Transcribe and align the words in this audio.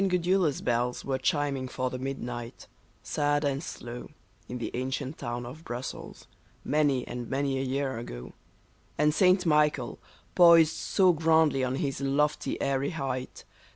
Gudula's 0.09 0.61
bells 0.61 1.05
were 1.05 1.19
chiming 1.19 1.67
for 1.67 1.91
the 1.91 1.99
midnight, 1.99 2.65
sad 3.03 3.43
and 3.45 3.61
slow, 3.61 4.09
In 4.49 4.57
the 4.57 4.71
ancient 4.73 5.19
town 5.19 5.45
of 5.45 5.63
Brussels, 5.63 6.25
many 6.63 7.07
and 7.07 7.29
many 7.29 7.59
a 7.59 7.63
year 7.63 7.99
ago, 7.99 8.33
And 8.97 9.13
St. 9.13 9.45
Michael, 9.45 9.99
poised 10.33 10.75
so 10.75 11.13
grandly 11.13 11.63
on 11.63 11.75
his 11.75 12.01
lofty, 12.01 12.59
airy 12.59 12.89
height. 12.89 13.45